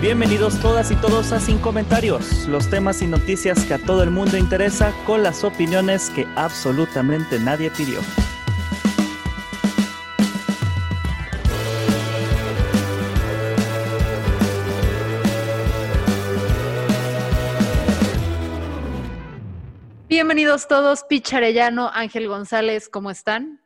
[0.00, 4.10] Bienvenidos todas y todos a Sin Comentarios, los temas y noticias que a todo el
[4.10, 8.00] mundo interesa con las opiniones que absolutamente nadie pidió.
[20.08, 23.60] Bienvenidos todos, Picharellano, Ángel González, ¿cómo están?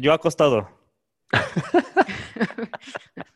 [0.00, 0.68] Yo acostado.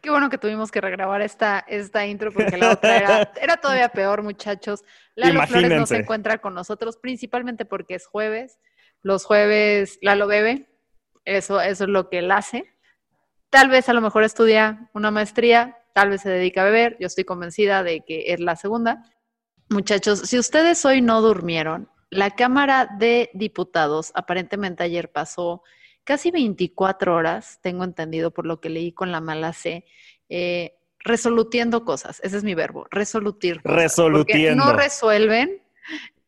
[0.00, 3.90] Qué bueno que tuvimos que regrabar esta, esta intro porque la otra era, era todavía
[3.90, 4.82] peor, muchachos.
[5.14, 8.58] Lalo Flores no se encuentra con nosotros, principalmente porque es jueves.
[9.02, 10.70] Los jueves Lalo bebe,
[11.24, 12.74] eso, eso es lo que él hace.
[13.50, 16.96] Tal vez a lo mejor estudia una maestría, tal vez se dedica a beber.
[16.98, 19.04] Yo estoy convencida de que es la segunda.
[19.68, 25.62] Muchachos, si ustedes hoy no durmieron, la Cámara de Diputados aparentemente ayer pasó
[26.04, 29.84] casi 24 horas, tengo entendido por lo que leí con la mala C,
[30.28, 32.20] eh, resolutiendo cosas.
[32.22, 33.60] Ese es mi verbo, resolutir.
[33.64, 34.64] Resolutiendo.
[34.64, 35.62] No resuelven,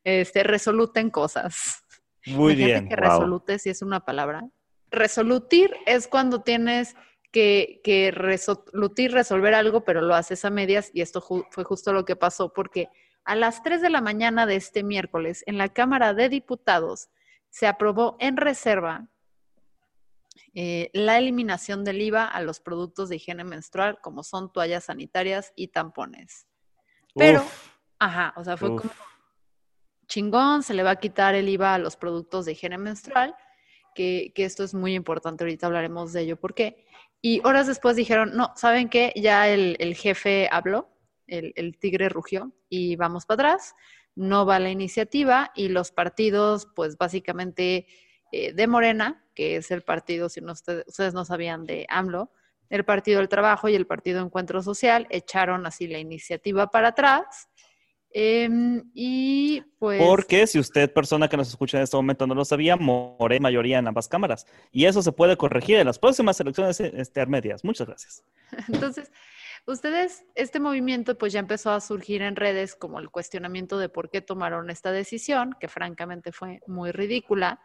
[0.05, 1.85] este, resoluten cosas.
[2.27, 2.89] Muy bien.
[2.89, 4.49] que resolute, si es una palabra.
[4.91, 6.95] Resolutir es cuando tienes
[7.33, 12.05] que, que resolutir, resolver algo, pero lo haces a medias y esto fue justo lo
[12.05, 12.89] que pasó porque
[13.25, 17.09] a las 3 de la mañana de este miércoles en la Cámara de Diputados
[17.51, 19.09] se aprobó en reserva
[20.55, 25.53] eh, la eliminación del IVA a los productos de higiene menstrual, como son toallas sanitarias
[25.57, 26.47] y tampones.
[27.15, 27.45] Pero,
[27.99, 28.91] ajá, o sea, fue como
[30.07, 33.35] chingón, se le va a quitar el IVA a los productos de higiene menstrual,
[33.95, 36.85] que, esto es muy importante, ahorita hablaremos de ello, ¿por qué?
[37.23, 39.13] Y horas después dijeron, no, ¿saben qué?
[39.17, 40.91] Ya el, el jefe habló,
[41.27, 43.75] el, el, tigre rugió y vamos para atrás,
[44.15, 47.87] no va la iniciativa y los partidos, pues básicamente
[48.33, 52.33] eh, de Morena, que es el partido, si no ustedes, no sabían, de AMLO,
[52.71, 57.51] el Partido del Trabajo y el Partido Encuentro Social echaron así la iniciativa para atrás.
[58.11, 60.03] Em, y pues.
[60.03, 63.79] Porque si usted, persona que nos escucha en este momento, no lo sabía, moré mayoría
[63.79, 64.47] en ambas cámaras.
[64.71, 67.65] Y eso se puede corregir en las próximas elecciones intermedias.
[67.65, 68.25] Muchas gracias.
[68.69, 69.13] Entonces,
[69.67, 74.09] ustedes, este movimiento, pues ya empezó a surgir en redes como el cuestionamiento de por
[74.09, 77.61] qué tomaron esta decisión, que francamente fue muy ridícula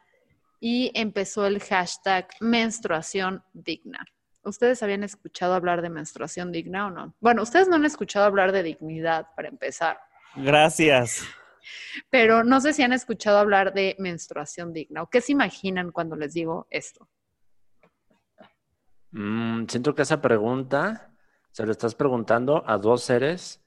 [0.59, 4.05] y empezó el hashtag menstruación digna.
[4.43, 7.13] ¿Ustedes habían escuchado hablar de menstruación digna o no?
[7.19, 9.99] Bueno, ustedes no han escuchado hablar de dignidad para empezar.
[10.35, 11.23] Gracias.
[12.09, 16.15] Pero no sé si han escuchado hablar de menstruación digna o qué se imaginan cuando
[16.15, 17.09] les digo esto.
[19.11, 21.11] Mm, siento que esa pregunta
[21.51, 23.61] se lo estás preguntando a dos seres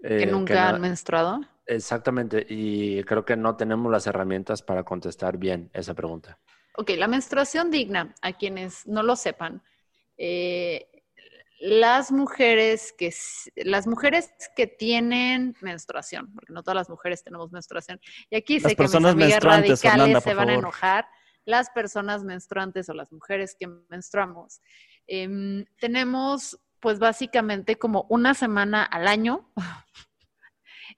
[0.00, 1.40] que eh, nunca han menstruado.
[1.66, 6.38] Exactamente, y creo que no tenemos las herramientas para contestar bien esa pregunta.
[6.76, 9.62] Ok, la menstruación digna, a quienes no lo sepan,
[10.16, 10.88] eh,
[11.60, 13.14] las mujeres que
[13.56, 18.74] las mujeres que tienen menstruación, porque no todas las mujeres tenemos menstruación, y aquí sé
[18.74, 21.06] que mis amigas radicales se van a enojar,
[21.44, 24.60] las personas menstruantes o las mujeres que menstruamos,
[25.06, 29.52] em, tenemos pues básicamente como una semana al año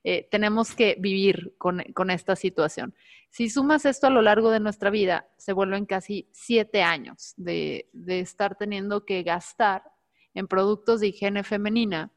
[0.07, 2.95] eh, tenemos que vivir con, esta situación.
[3.31, 7.89] Si sumas esto a lo largo de nuestra vida, se vuelven casi siete años de,
[8.07, 9.83] estar teniendo que gastar
[10.35, 12.13] en productos de higiene femenina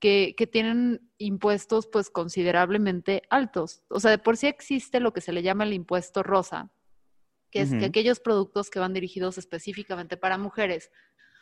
[0.00, 3.82] que, tienen impuestos pues considerablemente altos.
[3.88, 6.72] O sea, de por sí existe lo que se le llama el impuesto rosa,
[7.52, 10.90] que es que aquellos productos que van dirigidos específicamente para mujeres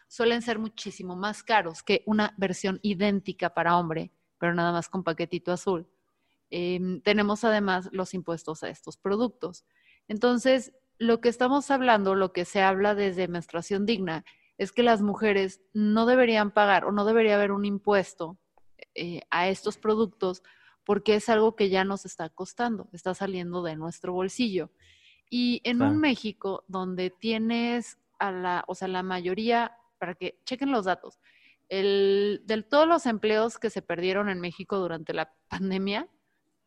[0.08, 5.04] suelen ser muchísimo más caros que una versión idéntica para hombre pero nada más con
[5.04, 5.88] paquetito azul.
[6.50, 9.64] Em, tenemos además los impuestos a estos productos.
[10.08, 14.24] Entonces, lo que estamos hablando, lo que se habla desde menstruación digna,
[14.58, 18.38] es que las mujeres no deberían pagar o no debería haber un impuesto
[18.94, 20.42] eh, a estos productos
[20.84, 24.70] porque es algo que ya nos está costando, está saliendo de nuestro bolsillo.
[25.28, 30.70] Y en un México donde tienes a la, o sea, la mayoría, para que chequen
[30.70, 31.18] los datos,
[31.68, 36.08] el, de todos los empleos que se perdieron en México durante la pandemia,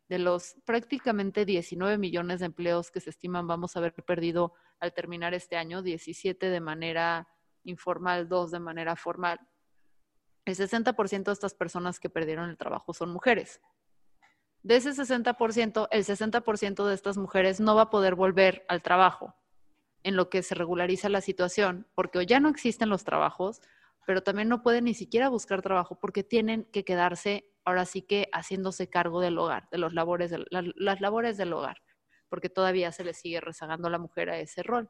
[0.09, 4.93] de los prácticamente 19 millones de empleos que se estiman vamos a haber perdido al
[4.93, 7.27] terminar este año, 17 de manera
[7.63, 9.39] informal, 2 de manera formal,
[10.45, 13.61] el 60% de estas personas que perdieron el trabajo son mujeres.
[14.63, 19.35] De ese 60%, el 60% de estas mujeres no va a poder volver al trabajo
[20.03, 23.61] en lo que se regulariza la situación, porque ya no existen los trabajos,
[24.05, 28.29] pero también no pueden ni siquiera buscar trabajo porque tienen que quedarse ahora sí que
[28.33, 31.77] haciéndose cargo del hogar, de los labores las labores del hogar,
[32.29, 34.89] porque todavía se le sigue rezagando a la mujer a ese rol.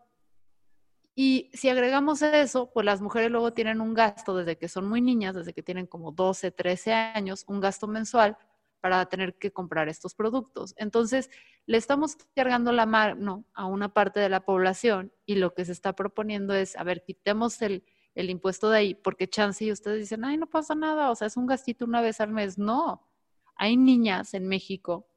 [1.15, 5.01] Y si agregamos eso, pues las mujeres luego tienen un gasto desde que son muy
[5.01, 8.37] niñas, desde que tienen como 12, 13 años, un gasto mensual
[8.79, 10.73] para tener que comprar estos productos.
[10.77, 11.29] Entonces,
[11.65, 15.73] le estamos cargando la mano a una parte de la población y lo que se
[15.73, 17.83] está proponiendo es, a ver, quitemos el,
[18.15, 21.27] el impuesto de ahí, porque chance y ustedes dicen, ay, no pasa nada, o sea,
[21.27, 22.57] es un gastito una vez al mes.
[22.57, 23.07] No,
[23.55, 25.07] hay niñas en México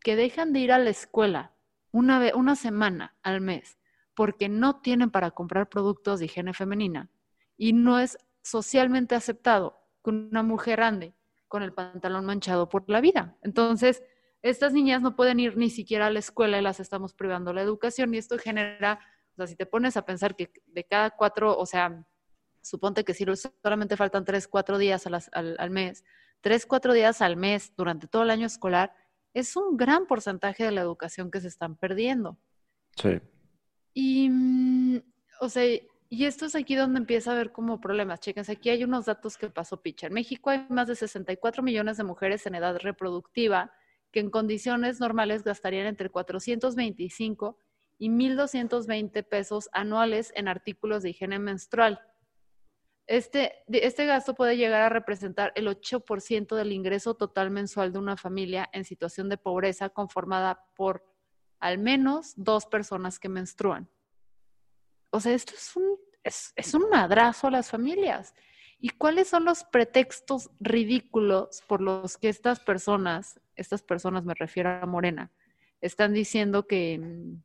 [0.00, 1.54] que dejan de ir a la escuela
[1.90, 3.78] una, vez, una semana al mes
[4.14, 7.08] porque no tienen para comprar productos de higiene femenina
[7.56, 11.14] y no es socialmente aceptado que una mujer ande
[11.46, 13.36] con el pantalón manchado por la vida.
[13.42, 14.02] Entonces,
[14.42, 17.62] estas niñas no pueden ir ni siquiera a la escuela y las estamos privando la
[17.62, 19.00] educación y esto genera,
[19.34, 22.04] o sea, si te pones a pensar que de cada cuatro, o sea,
[22.68, 23.24] suponte que si
[23.62, 26.04] solamente faltan tres, cuatro días al, mes,
[26.40, 28.94] tres, cuatro días al mes durante todo el año escolar,
[29.34, 32.38] es un gran porcentaje de la educación que se están perdiendo.
[32.96, 33.20] Sí.
[33.94, 35.02] Y, mm,
[35.40, 35.64] o sea,
[36.10, 38.20] y esto es aquí donde empieza a haber como problemas.
[38.20, 40.06] Chéquense, aquí hay unos datos que pasó Picha.
[40.06, 43.72] En México hay más de 64 millones de mujeres en edad reproductiva
[44.10, 47.58] que en condiciones normales gastarían entre 425
[47.98, 52.00] y 1.220 pesos anuales en artículos de higiene menstrual.
[53.08, 58.18] Este, este gasto puede llegar a representar el 8% del ingreso total mensual de una
[58.18, 61.06] familia en situación de pobreza conformada por
[61.58, 63.88] al menos dos personas que menstruan.
[65.08, 68.34] O sea, esto es un, es, es un madrazo a las familias.
[68.78, 74.68] ¿Y cuáles son los pretextos ridículos por los que estas personas, estas personas me refiero
[74.68, 75.32] a Morena,
[75.80, 76.98] están diciendo que...
[76.98, 77.42] Mm,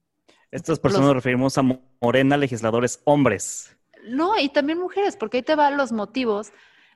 [0.51, 1.63] estas personas nos referimos a
[2.01, 3.77] Morena, legisladores hombres.
[4.05, 6.51] No, y también mujeres, porque ahí te van los motivos.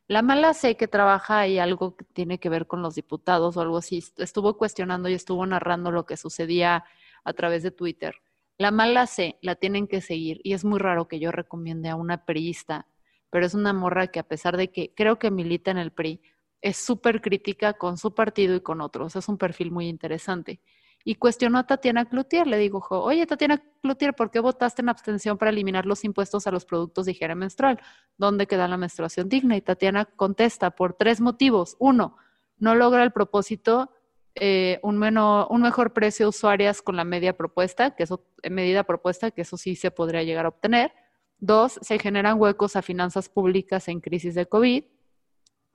[0.08, 3.62] La mala sé que trabaja ahí algo que tiene que ver con los diputados o
[3.62, 4.04] algo así.
[4.18, 6.86] Estuvo cuestionando y estuvo narrando lo que sucedía
[7.24, 8.16] a través de Twitter.
[8.58, 11.96] La mala sé, la tienen que seguir y es muy raro que yo recomiende a
[11.96, 12.88] una periodista,
[13.30, 16.22] pero es una morra que a pesar de que creo que milita en el PRI,
[16.62, 19.16] es súper crítica con su partido y con otros.
[19.16, 20.60] Es un perfil muy interesante
[21.08, 22.46] y cuestionó a Tatiana Cloutier.
[22.48, 26.52] Le dijo, oye, Tatiana Cloutier, ¿por qué votaste en abstención para eliminar los impuestos a
[26.52, 27.80] los productos de higiene menstrual?
[28.18, 29.56] ¿Dónde queda la menstruación digna?
[29.56, 31.78] Y Tatiana contesta por tres motivos.
[31.80, 32.18] Uno,
[32.58, 33.90] no logra el propósito
[34.36, 38.84] eh, un, un mejor precio a usuarias con la media propuesta, que eso, eh, medida
[38.84, 40.92] propuesta, que eso sí se podría llegar a obtener.
[41.40, 44.84] Dos, se generan huecos a finanzas públicas en crisis de COVID,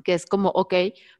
[0.04, 0.74] que es como, ok,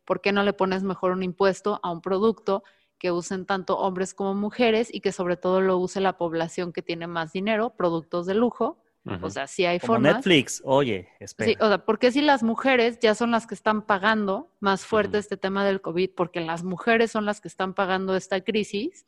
[0.04, 2.62] ¿por qué no le pones mejor un impuesto a un producto
[3.02, 6.82] que usen tanto hombres como mujeres y que sobre todo lo use la población que
[6.82, 8.78] tiene más dinero, productos de lujo.
[9.20, 11.50] O sea, si hay como Netflix, oye, espera.
[11.50, 15.18] Sí, o sea, porque si las mujeres ya son las que están pagando más fuerte
[15.18, 19.04] este tema del COVID, porque las mujeres son las que están pagando esta crisis,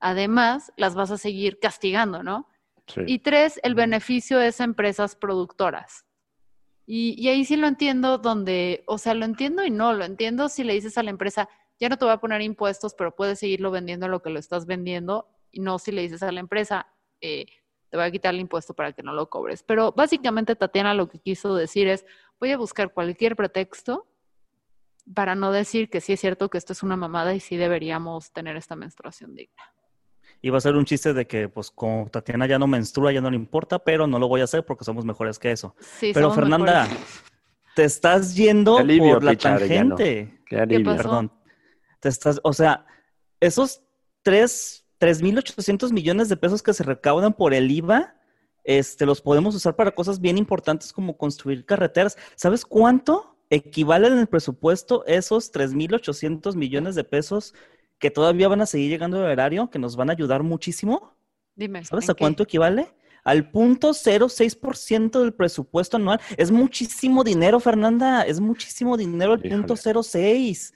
[0.00, 2.46] además las vas a seguir castigando, ¿no?
[3.06, 6.04] Y tres, el beneficio es a empresas productoras.
[6.84, 10.50] Y, y, ahí sí lo entiendo donde, o sea, lo entiendo y no, lo entiendo
[10.50, 11.48] si le dices a la empresa,
[11.80, 14.66] ya no te voy a poner impuestos, pero puedes seguirlo vendiendo lo que lo estás
[14.66, 16.86] vendiendo y no si le dices a la empresa,
[17.22, 17.46] eh,
[17.88, 19.62] te voy a quitar el impuesto para que no lo cobres.
[19.62, 22.04] Pero básicamente Tatiana lo que quiso decir es,
[22.38, 24.06] voy a buscar cualquier pretexto
[25.12, 28.30] para no decir que sí es cierto que esto es una mamada y sí deberíamos
[28.32, 29.62] tener esta menstruación digna.
[30.42, 33.20] Y va a ser un chiste de que, pues, como Tatiana ya no menstrua, ya
[33.20, 35.74] no le importa, pero no lo voy a hacer porque somos mejores que eso.
[35.80, 36.88] Sí, pero Fernanda,
[37.74, 40.42] te estás yendo por la tangente.
[40.46, 40.96] Qué alivio.
[40.96, 41.39] Perdón
[42.08, 42.86] estás, o sea,
[43.40, 43.82] esos
[44.22, 48.16] 3, 3.800 millones de pesos que se recaudan por el IVA,
[48.64, 52.16] este, los podemos usar para cosas bien importantes como construir carreteras.
[52.36, 57.54] ¿Sabes cuánto equivalen en el presupuesto esos 3.800 millones de pesos
[57.98, 61.14] que todavía van a seguir llegando al erario, que nos van a ayudar muchísimo?
[61.54, 61.84] Dime.
[61.84, 62.94] ¿Sabes a cuánto equivale?
[63.24, 66.20] Al punto 0,6% del presupuesto anual.
[66.36, 68.22] Es muchísimo dinero, Fernanda.
[68.22, 70.72] Es muchísimo dinero el punto 0,6.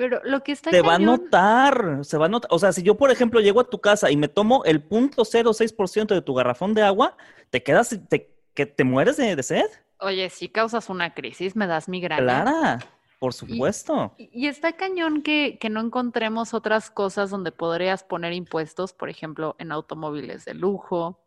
[0.00, 2.48] Pero lo que está Te va a notar, se va a notar.
[2.54, 5.26] O sea, si yo, por ejemplo, llego a tu casa y me tomo el punto
[5.26, 7.18] ciento de tu garrafón de agua,
[7.50, 9.66] te quedas, te, que te mueres de, sed.
[9.98, 12.22] Oye, si causas una crisis, me das migraña.
[12.22, 12.78] Clara.
[13.18, 14.14] Por supuesto.
[14.16, 19.10] Y, y está cañón que, que no encontremos otras cosas donde podrías poner impuestos, por
[19.10, 21.22] ejemplo, en automóviles de lujo,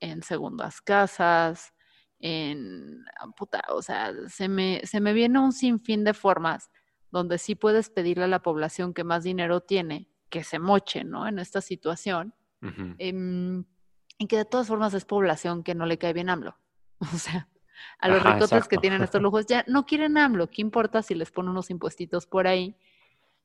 [0.00, 1.72] en segundas casas,
[2.18, 3.04] en
[3.36, 6.68] puta, o sea, se me, se me viene un sinfín de formas
[7.10, 11.26] donde sí puedes pedirle a la población que más dinero tiene que se moche, ¿no?
[11.26, 12.34] En esta situación.
[12.98, 13.64] Em,
[14.18, 16.56] y que de todas formas es población que no le cae bien AMLO.
[17.14, 17.48] O sea,
[18.00, 20.48] a los Ajá, ricotes que tienen estos lujos ya no quieren AMLO.
[20.48, 22.76] ¿Qué importa si les pone unos impuestitos por ahí?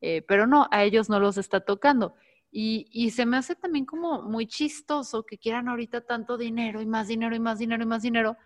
[0.00, 2.16] Eh, pero no, a ellos no los está tocando.
[2.50, 6.86] Y, y se me hace también como muy chistoso que quieran ahorita tanto dinero y
[6.86, 8.36] más dinero y más dinero y más dinero,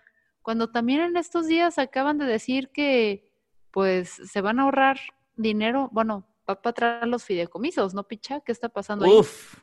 [0.42, 3.27] cuando también en estos días acaban de decir que
[3.70, 4.98] pues se van a ahorrar
[5.36, 8.40] dinero, bueno, va para atrás los fideicomisos, ¿no, Picha?
[8.40, 9.12] ¿Qué está pasando ahí?
[9.12, 9.60] Uf,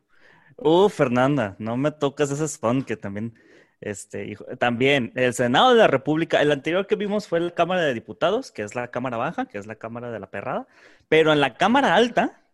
[0.58, 3.34] uf, Fernanda, no me tocas ese son que también,
[3.82, 7.82] este, hijo, también el Senado de la República, el anterior que vimos fue la Cámara
[7.82, 10.68] de Diputados, que es la Cámara Baja, que es la Cámara de la Perrada,
[11.10, 12.45] pero en la Cámara Alta,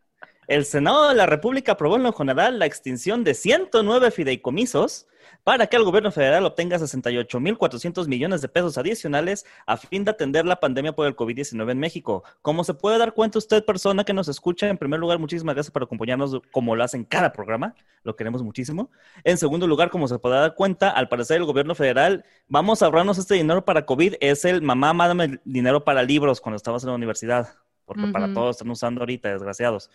[0.48, 5.08] el Senado de la República aprobó en lo general la extinción de 109 fideicomisos
[5.44, 10.46] para que el gobierno federal obtenga 68.400 millones de pesos adicionales a fin de atender
[10.46, 12.24] la pandemia por el COVID-19 en México.
[12.42, 15.72] Como se puede dar cuenta usted, persona que nos escucha, en primer lugar, muchísimas gracias
[15.72, 18.92] por acompañarnos como lo hacen cada programa, lo queremos muchísimo.
[19.24, 22.86] En segundo lugar, como se puede dar cuenta, al parecer el gobierno federal, vamos a
[22.86, 26.84] ahorrarnos este dinero para COVID, es el mamá, mándame el dinero para libros cuando estabas
[26.84, 27.56] en la universidad,
[27.86, 29.90] porque para todos están usando ahorita, desgraciados.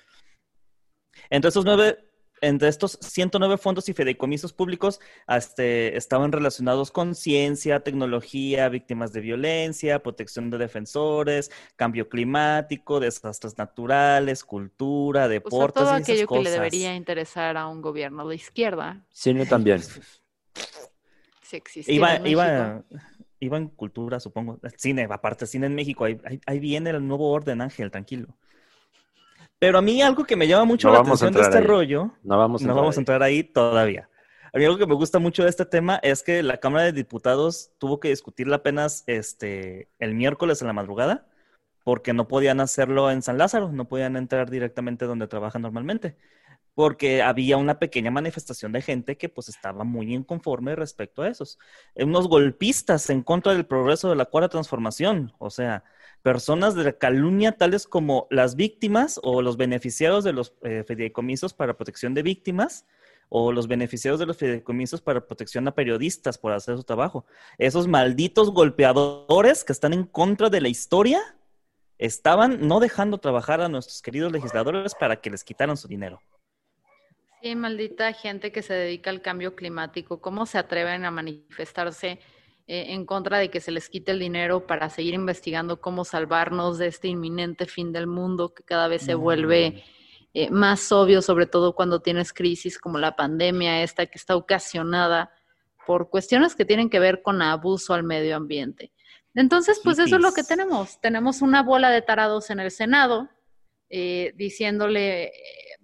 [1.31, 1.99] Entre estos nueve,
[2.43, 9.21] entre estos 109 fondos y fideicomisos públicos este, estaban relacionados con ciencia, tecnología, víctimas de
[9.23, 16.09] violencia, protección de defensores, cambio climático, desastres naturales, cultura, O sea, deportes todo y esas
[16.11, 16.53] aquello que le cosas.
[16.55, 19.81] debería interesar a un gobierno de izquierda, Cine también.
[21.43, 22.85] si existiera Iba, en iba,
[23.41, 24.61] iba en cultura, supongo.
[24.77, 26.05] Cine, aparte, cine en México.
[26.05, 28.37] Ahí, ahí- ahí viene el nuevo orden, Ángel, tranquilo.
[29.59, 31.65] Pero a mí algo que me llama mucho No la atención de este ahí.
[31.65, 33.01] rollo No vamos a no entrar vamos a ahí.
[33.01, 34.09] entrar ahí todavía.
[34.53, 36.93] A mí algo que me gusta mucho de este tema es que la Cámara de
[36.93, 41.27] Diputados tuvo que discutirla apenas este, el miércoles en la madrugada,
[41.85, 46.17] porque no podían hacerlo en San Lázaro, no podían entrar directamente donde trabajan normalmente,
[46.76, 51.59] porque había una pequeña manifestación de gente que pues estaba muy inconforme respecto a esos.
[51.95, 55.85] Unos golpistas en contra del progreso de la cuarta transformación, o sea,
[56.21, 60.85] personas de la calumnia tales como las víctimas o los beneficiarios de los eh,
[61.56, 62.85] para protección de víctimas
[63.30, 67.25] o los beneficiarios de los fideicomisos para protección a periodistas por hacer su trabajo.
[67.56, 71.23] Esos malditos golpeadores que están en contra de la historia
[71.97, 76.21] estaban no dejando trabajar a nuestros queridos legisladores para que les quitaran su dinero.
[77.47, 80.21] Sí, maldita gente que se dedica al cambio climático.
[80.21, 82.19] ¿Cómo se atreven a manifestarse
[82.67, 86.76] eh, en contra de que se les quite el dinero para seguir investigando cómo salvarnos
[86.79, 89.85] de este inminente fin del mundo que cada vez se vuelve
[90.35, 95.31] eh, más obvio, sobre todo cuando tienes crisis como la pandemia esta que está ocasionada
[95.87, 98.91] por cuestiones que tienen que ver con abuso al medio ambiente?
[99.37, 101.00] Entonces, pues eso es lo que tenemos.
[101.00, 103.29] Tenemos una bola de tarados en el Senado
[103.88, 105.31] eh, diciéndole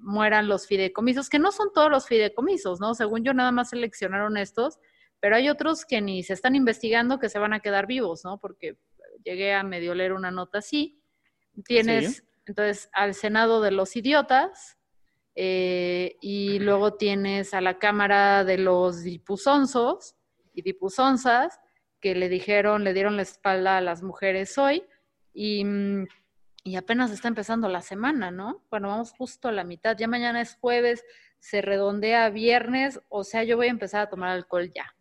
[0.02, 2.94] mueran los fideicomisos, que no son todos los fideicomisos, ¿no?
[2.94, 4.78] Según yo, nada más seleccionaron estos,
[5.20, 8.38] pero hay otros que ni se están investigando que se van a quedar vivos, ¿no?
[8.38, 8.76] Porque
[9.24, 11.00] llegué a medio leer una nota así.
[11.64, 12.22] Tienes, Sí.
[12.46, 14.78] entonces, al Senado de los idiotas,
[15.34, 20.16] eh, y luego tienes a la Cámara de los dipusonzos
[20.52, 21.60] y dipusonzas,
[22.00, 24.84] que le dijeron, le dieron la espalda a las mujeres hoy,
[25.32, 26.06] y, mm,
[26.64, 28.64] y apenas está empezando la semana, ¿no?
[28.70, 31.04] Bueno, vamos justo a la mitad, ya mañana es jueves,
[31.38, 34.94] se redondea viernes, o sea, yo voy a empezar a tomar alcohol ya.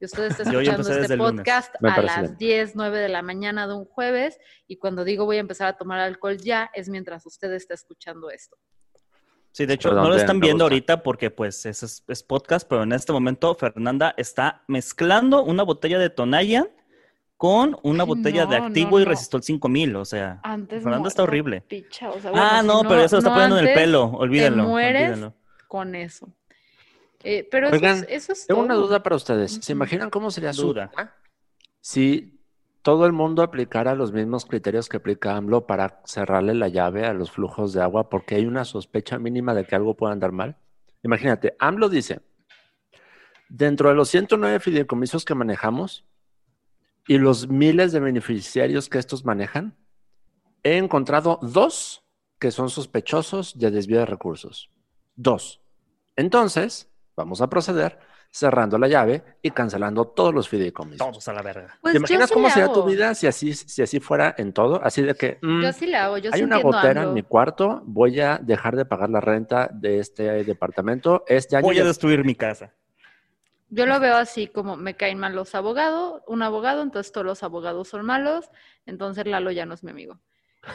[0.00, 2.36] Y usted está escuchando este podcast a las bien.
[2.38, 5.76] 10, 9 de la mañana de un jueves, y cuando digo voy a empezar a
[5.76, 8.56] tomar alcohol ya, es mientras usted está escuchando esto.
[9.52, 12.68] Sí, de hecho, Perdón, no lo están viendo ahorita porque pues es, es- es podcast,
[12.68, 16.68] pero en este momento Fernanda está mezclando una botella de Tonayan
[17.36, 19.10] con una Ay, botella de activo no, y no.
[19.10, 21.60] resistol 5000, o sea, Antes Fernanda está horrible.
[21.62, 25.02] picha, o sea, ah, no, pero eso lo está poniendo en el pelo, olvídenlo, mueres.
[25.10, 25.34] olvídenlo.
[25.68, 26.28] Con eso.
[27.24, 29.58] Eh, pero Oigan, eso es, eso es Tengo una duda para ustedes.
[29.60, 30.90] ¿Se imaginan cómo sería su Duda.
[31.80, 32.40] si
[32.82, 37.12] todo el mundo aplicara los mismos criterios que aplica AMLO para cerrarle la llave a
[37.14, 40.56] los flujos de agua porque hay una sospecha mínima de que algo pueda andar mal?
[41.02, 42.20] Imagínate, AMLO dice,
[43.48, 46.04] dentro de los 109 fideicomisos que manejamos
[47.06, 49.76] y los miles de beneficiarios que estos manejan,
[50.62, 52.04] he encontrado dos
[52.38, 54.70] que son sospechosos de desvío de recursos.
[55.14, 55.60] Dos.
[56.16, 57.98] Entonces, vamos a proceder.
[58.28, 60.98] cerrando la llave y cancelando todos los fideicomisos.
[60.98, 61.78] Todos a la verga.
[61.80, 64.78] Pues ¿Te imaginas sí cómo sería tu vida si así, si así fuera en todo?
[64.84, 67.02] Así de que mm, Yo sí le hago, yo sí hay una entiendo a gotera
[67.04, 71.24] en mi cuarto, voy a dejar de pagar la renta de este departamento.
[71.26, 72.74] Este año Voy a destruir mi casa.
[73.68, 77.42] Yo lo veo así como me caen mal los abogados, un abogado, entonces todos los
[77.42, 78.48] abogados son malos,
[78.86, 80.20] entonces Lalo ya no es mi amigo.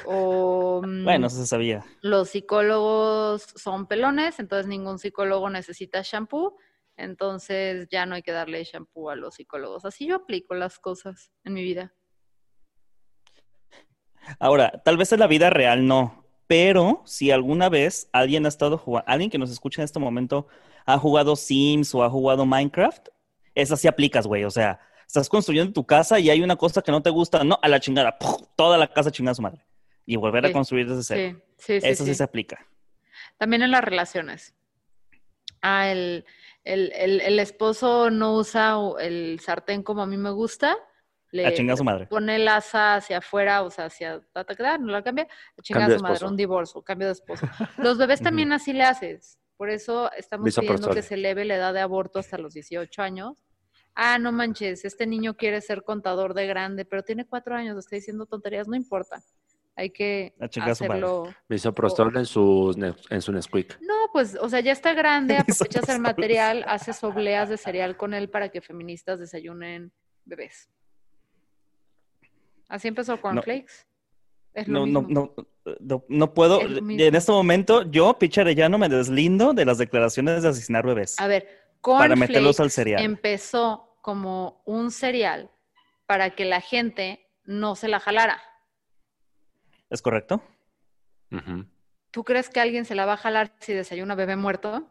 [0.04, 1.86] O mm, Bueno, eso se sabía.
[2.02, 6.58] los psicólogos son pelones, entonces ningún psicólogo necesita shampoo,
[6.98, 9.86] entonces ya no hay que darle shampoo a los psicólogos.
[9.86, 11.94] Así yo aplico las cosas en mi vida.
[14.40, 16.21] Ahora, tal vez en la vida real no,
[16.52, 20.50] pero si alguna vez alguien ha estado jugando, alguien que nos escucha en este momento
[20.86, 23.08] ha jugado Sims o ha jugado Minecraft,
[23.56, 24.44] esa sí aplicas, güey.
[24.44, 27.58] O sea, estás construyendo tu casa y hay una cosa que no te gusta, no,
[27.62, 28.42] a la chingada, ¡puf!
[28.58, 29.66] toda la casa chingada a su madre.
[30.06, 31.42] Y volver a construir desde cero.
[31.58, 31.88] Sí, sí, sí.
[31.88, 32.16] Eso sí sí.
[32.16, 32.68] se aplica.
[33.38, 34.54] También en las relaciones.
[35.62, 36.26] Ah, el,
[36.66, 40.78] el, el, el esposo no usa el sartén como a mí me gusta.
[41.32, 42.08] Le A chingar a su madre.
[42.08, 45.24] pone el asa hacia afuera, o sea, hacia ta, ta, ta, no la cambia,
[45.58, 46.32] a chingar Cambio a de su madre, esposo.
[46.32, 47.46] un divorcio, cambio de esposo.
[47.78, 49.38] Los bebés también así le haces.
[49.58, 50.96] Por eso estamos pidiendo Misoprostol.
[50.96, 53.38] que se eleve la edad de aborto hasta los 18 años.
[53.94, 57.96] Ah, no manches, este niño quiere ser contador de grande, pero tiene cuatro años, está
[57.96, 59.22] diciendo tonterías, no importa.
[59.76, 61.34] Hay que A hacerlo.
[61.48, 63.80] Misoprostol en su, ne- en su Nesquik.
[63.82, 65.38] No, pues, o sea, ya está grande,
[65.78, 69.92] aprovechas el material, haces obleas de cereal con él para que feministas desayunen
[70.26, 70.70] bebés.
[72.72, 73.86] Así empezó Cornflakes.
[74.54, 75.34] Es lo No, no, mismo.
[75.66, 76.62] no, no, no puedo.
[76.62, 81.20] En este momento, yo, Picha Arellano, me deslindo de las declaraciones de asesinar bebés.
[81.20, 81.48] A ver,
[81.82, 83.04] Para meterlos al Cornflakes cereal.
[83.04, 85.52] empezó como un cereal
[86.06, 88.42] para que la gente no se la jalara.
[89.90, 90.42] ¿Es correcto?
[92.12, 94.88] ¿Tú crees que alguien se la va a jalar si desayuna bebé muerto?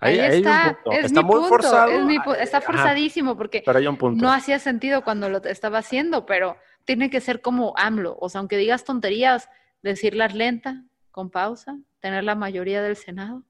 [0.00, 0.98] Ahí- Ahí, ahí hay un está, punto.
[0.98, 1.90] es Está mi muy punto, forzado.
[1.90, 4.24] es mi pu- está Ajá, forzadísimo porque Pero hay un punto.
[4.24, 8.16] no hacía sentido cuando lo estaba haciendo, pero tiene que ser como AMLO.
[8.20, 9.48] O sea, aunque digas tonterías,
[9.82, 13.42] decirlas lenta, con pausa, tener la mayoría del Senado.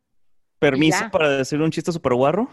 [0.59, 2.51] ¿Permiso para decir un chiste super guarro?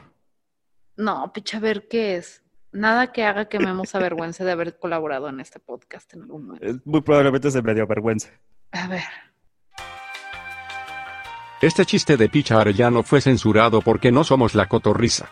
[0.95, 2.43] No, picha, a ver qué es.
[2.71, 6.47] Nada que haga que Memo se avergüence de haber colaborado en este podcast en algún
[6.47, 6.81] momento.
[6.85, 8.29] Muy probablemente se me dio vergüenza.
[8.71, 9.03] A ver.
[11.59, 15.31] Este chiste de Picha Arellano fue censurado porque no somos la cotorriza.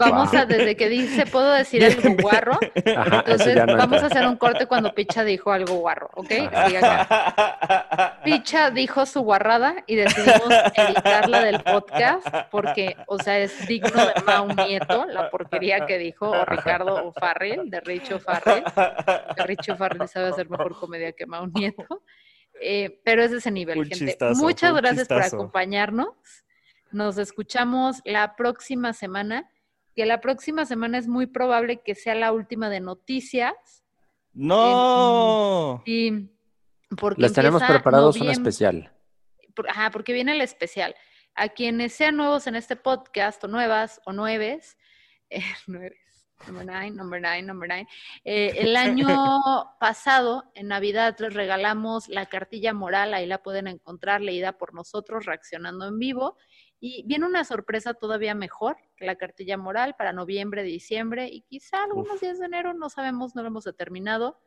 [0.00, 2.58] Vamos a, desde que dice, ¿puedo decir algo guarro?
[2.96, 6.32] Ajá, Entonces, no vamos a hacer un corte cuando Picha dijo algo guarro, ¿ok?
[6.52, 8.20] Acá.
[8.24, 14.14] Picha dijo su guarrada y decidimos editarla del podcast porque, o sea, es digno de
[14.24, 18.64] Mau Nieto, la porquería que dijo, o Ricardo O'Farrell, de Richo O'Farrell.
[19.36, 22.02] que Richo O'Farrell sabe hacer mejor comedia que Mau Nieto.
[22.62, 24.06] Eh, pero es de ese nivel, Un gente.
[24.06, 26.08] chistazo, Muchas gracias por acompañarnos.
[26.92, 29.48] Nos escuchamos la próxima semana,
[30.00, 33.84] que la próxima semana es muy probable que sea la última de noticias.
[34.32, 35.82] ¡No!
[35.84, 36.30] Y
[36.96, 38.90] porque Les tenemos preparados un especial.
[39.68, 40.94] Ajá, porque viene el especial.
[41.34, 44.78] A quienes sean nuevos en este podcast, o nuevas, o nueves,
[45.28, 47.86] eh, nueves, number nine, number nine, number nine.
[48.24, 49.06] eh, el año
[49.80, 55.26] pasado, en Navidad, les regalamos la cartilla moral, ahí la pueden encontrar, leída por nosotros,
[55.26, 56.38] reaccionando en vivo.
[56.80, 61.84] Y viene una sorpresa todavía mejor que la cartilla moral para noviembre, diciembre y quizá
[61.84, 62.20] algunos Uf.
[62.22, 64.40] días de enero, no sabemos, no lo hemos determinado.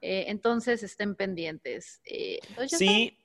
[0.00, 2.00] Eh, entonces estén pendientes.
[2.04, 2.94] Eh, entonces saben.
[2.94, 3.18] Sí,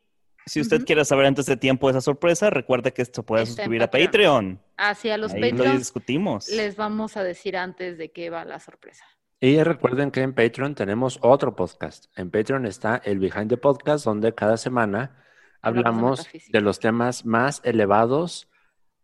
[0.46, 3.84] si usted quiere saber antes de tiempo esa sorpresa, recuerde que esto puede Está suscribir
[3.84, 4.08] a Patreon.
[4.08, 4.62] Patreon.
[4.78, 6.50] Así a los Ahí lo Patreons discutimos.
[6.50, 9.06] les vamos a decir antes de qué va la sorpresa.
[9.42, 12.06] Y recuerden que en Patreon tenemos otro podcast.
[12.18, 15.20] En Patreon está el Behind the Podcast, donde cada semana
[15.64, 18.50] Hablamos de los temas más elevados,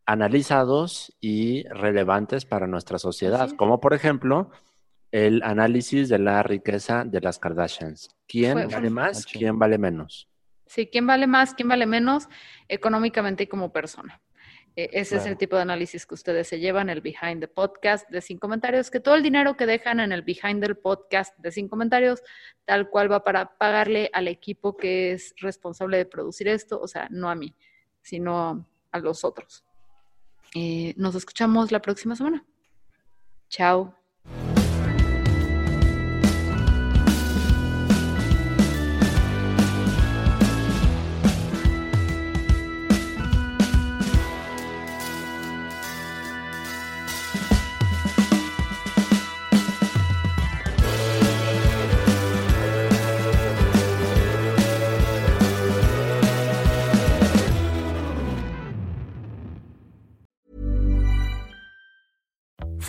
[0.09, 4.49] analizados y relevantes para nuestra sociedad, como por ejemplo
[5.11, 8.09] el análisis de la riqueza de las Kardashians.
[8.27, 9.27] ¿Quién Fue- vale más?
[9.27, 10.27] ¿Quién vale menos?
[10.65, 11.53] Sí, ¿quién vale más?
[11.53, 12.27] ¿Quién vale menos?
[12.67, 14.19] Económicamente y como persona.
[14.75, 18.09] Eh, ese es el tipo de análisis que ustedes se llevan, el behind the podcast
[18.09, 21.51] de sin comentarios, que todo el dinero que dejan en el behind del podcast de
[21.51, 22.23] sin comentarios,
[22.65, 27.07] tal cual va para pagarle al equipo que es responsable de producir esto, o sea,
[27.11, 27.55] no a mí,
[28.01, 29.63] sino a los otros.
[30.55, 32.45] Eh, nos escuchamos la próxima semana.
[33.49, 33.98] Chao.